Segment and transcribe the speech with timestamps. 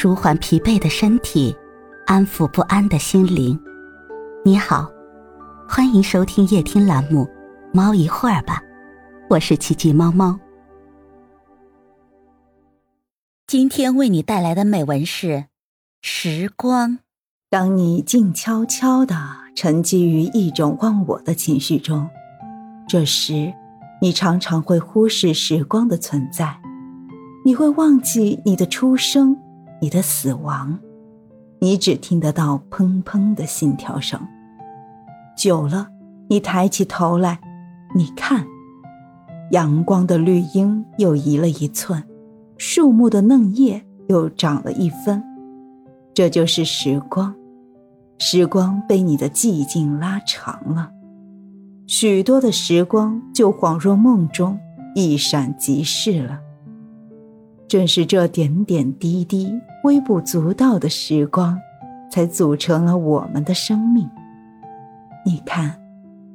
[0.00, 1.52] 舒缓疲惫的身体，
[2.06, 3.58] 安抚不安的心灵。
[4.44, 4.88] 你好，
[5.68, 7.24] 欢迎收听夜听栏目
[7.72, 8.62] 《猫一会儿吧》，
[9.28, 10.38] 我是奇迹猫猫。
[13.48, 15.26] 今天为你带来的美文是
[16.00, 16.90] 《时光》。
[17.50, 19.16] 当你静悄悄地
[19.56, 22.08] 沉寂于一种忘我的情绪中，
[22.86, 23.52] 这时，
[24.00, 26.60] 你常常会忽视时光的存在，
[27.44, 29.36] 你会忘记你的出生。
[29.80, 30.78] 你的死亡，
[31.60, 34.20] 你只听得到砰砰的心跳声。
[35.36, 35.88] 久了，
[36.28, 37.38] 你抬起头来，
[37.94, 38.44] 你看，
[39.52, 42.02] 阳光的绿荫又移了一寸，
[42.56, 45.22] 树木的嫩叶又长了一分。
[46.12, 47.32] 这就是时光，
[48.18, 50.90] 时光被你的寂静拉长了，
[51.86, 54.58] 许多的时光就恍若梦中，
[54.96, 56.40] 一闪即逝了。
[57.68, 59.52] 正是这点点滴滴、
[59.84, 61.60] 微不足道的时光，
[62.10, 64.08] 才组成了我们的生命。
[65.24, 65.78] 你看，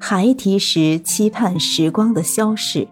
[0.00, 2.86] 孩提时期盼时光的消逝，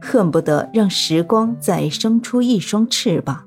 [0.00, 3.38] 恨不得让时光再生出一双翅膀，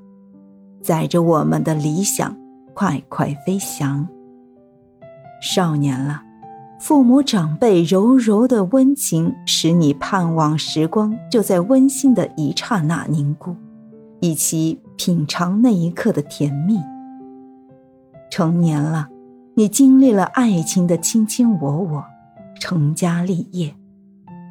[0.80, 2.36] 载着我们的理想
[2.72, 4.06] 快快飞翔。
[5.42, 6.22] 少年了，
[6.78, 13.56] 父母长辈柔柔的温情，使你盼望时光就在温馨的一刹那凝固。
[14.20, 16.80] 一起品尝那一刻的甜蜜。
[18.30, 19.08] 成年了，
[19.54, 22.04] 你经历了爱情的卿卿我我，
[22.60, 23.74] 成家立业，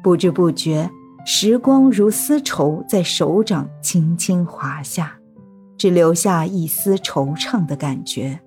[0.02, 0.90] 不知不觉，
[1.24, 5.12] 时光如丝绸在手掌轻轻滑下，
[5.76, 8.38] 只留下一丝惆怅的感觉。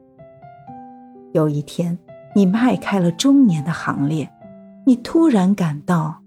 [1.34, 1.98] 有一天，
[2.34, 4.30] 你迈开了中年的行列，
[4.86, 6.22] 你突然感到，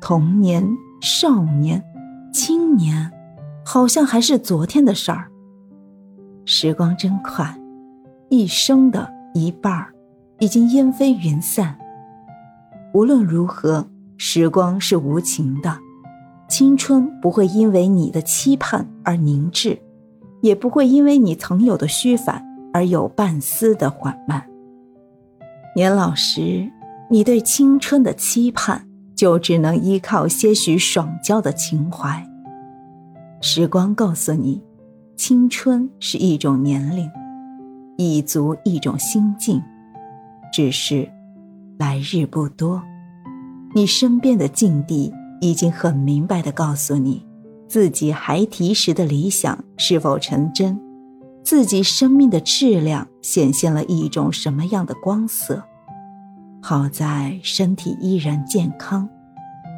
[0.00, 0.66] 童年、
[1.00, 1.82] 少年、
[2.32, 3.12] 青年。
[3.70, 5.30] 好像还是昨天的事儿。
[6.46, 7.54] 时光真快，
[8.30, 9.92] 一生的一半儿
[10.38, 11.78] 已经烟飞云散。
[12.94, 15.78] 无论如何，时光是无情的，
[16.48, 19.78] 青春不会因为你的期盼而凝滞，
[20.40, 22.42] 也不会因为你曾有的虚烦
[22.72, 24.42] 而有半丝的缓慢。
[25.76, 26.66] 年老时，
[27.10, 32.26] 你对青春的期盼，就只能依靠些许爽娇的情怀。
[33.40, 34.60] 时光告诉你，
[35.16, 37.08] 青春是一种年龄，
[37.96, 39.62] 已足一种心境。
[40.52, 41.08] 只是，
[41.78, 42.82] 来日不多，
[43.74, 47.24] 你身边的境地已经很明白的告诉你，
[47.68, 50.76] 自己孩提时的理想是否成真，
[51.44, 55.62] 自己生命的质量显现了一种什么样的光色。
[56.60, 59.08] 好在身体依然健康，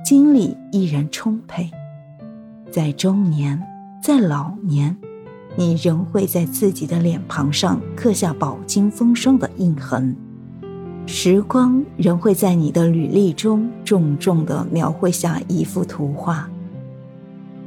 [0.03, 1.70] 精力依然充沛。
[2.70, 3.60] 在中年，
[4.00, 4.97] 在老年，
[5.56, 10.16] 你仍会在自己的脸庞上刻下饱经风霜的印痕，
[11.04, 16.48] 时光仍会在你的履历中重重地描绘下一幅图画。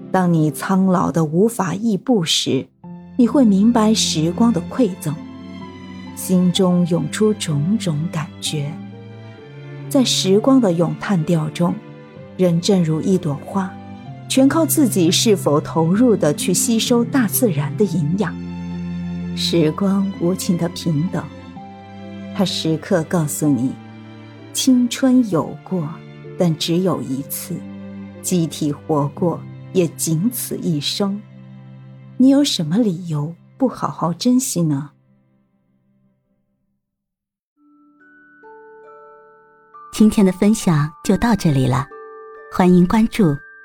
[0.09, 2.65] 当你苍老的无法亦步时，
[3.17, 5.13] 你会明白时光的馈赠，
[6.15, 8.71] 心中涌出种种感觉。
[9.89, 11.75] 在时光的咏叹调中，
[12.37, 13.69] 人正如一朵花。
[14.33, 18.35] 全靠自己是否投入的去吸收大自然的营养。
[19.37, 21.23] 时光无情的平等，
[22.35, 23.71] 它时刻告诉你：
[24.51, 25.87] 青春有过，
[26.35, 27.53] 但只有一次；
[28.23, 29.39] 机体活过，
[29.71, 31.21] 也仅此一生。
[32.17, 34.89] 你有什么理由不好好珍惜呢？
[39.93, 41.85] 今天的分享就到这里了，
[42.51, 43.25] 欢迎关注。